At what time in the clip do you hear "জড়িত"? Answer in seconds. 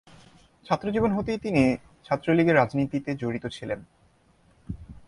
3.15-3.45